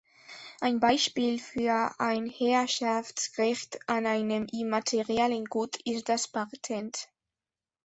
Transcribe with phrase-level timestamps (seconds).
[0.61, 7.07] Ein Beispiel für ein Herrschaftsrecht an einem immateriellen Gut ist das Patent.